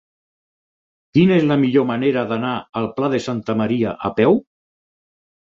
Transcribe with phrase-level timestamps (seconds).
[1.17, 4.43] Quina és la millor manera d'anar al Pla de Santa Maria a peu?